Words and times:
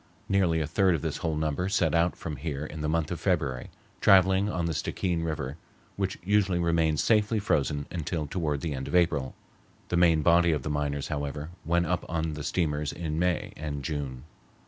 Nearly 0.27 0.59
a 0.61 0.65
third 0.65 0.95
of 0.95 1.03
this 1.03 1.17
whole 1.17 1.35
number 1.35 1.69
set 1.69 1.93
out 1.93 2.15
from 2.15 2.37
here 2.37 2.65
in 2.65 2.81
the 2.81 2.89
month 2.89 3.11
of 3.11 3.19
February, 3.19 3.69
traveling 3.99 4.49
on 4.49 4.65
the 4.65 4.73
Stickeen 4.73 5.21
River, 5.21 5.57
which 5.95 6.17
usually 6.23 6.57
remains 6.57 7.03
safely 7.03 7.37
frozen 7.37 7.85
until 7.91 8.25
toward 8.25 8.61
the 8.61 8.73
end 8.73 8.87
of 8.87 8.95
April. 8.95 9.35
The 9.89 9.97
main 9.97 10.23
body 10.23 10.53
of 10.53 10.63
the 10.63 10.71
miners, 10.71 11.09
however, 11.09 11.51
went 11.67 11.85
up 11.85 12.03
on 12.09 12.33
the 12.33 12.43
steamers 12.43 12.91
in 12.91 13.19
May 13.19 13.53
and 13.55 13.83
June. 13.83 14.23